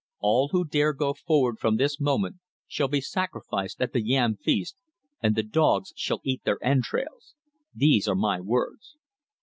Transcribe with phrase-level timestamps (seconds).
[0.17, 4.75] All who dare go forward from this moment shall be sacrificed at the yam feast
[5.21, 7.35] and the dogs shall eat their entrails.
[7.75, 8.97] These are my words."